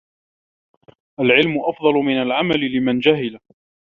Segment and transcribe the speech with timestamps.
[1.19, 3.39] الْعِلْمُ أَفْضَلُ مِنْ الْعَمَلِ لِمَنْ جَهِلَ